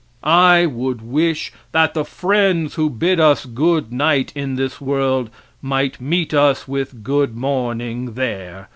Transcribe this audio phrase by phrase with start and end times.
[0.23, 5.29] I would wish that the friends who bid us "good night" in this world
[5.61, 8.69] might meet us with "good morning" there.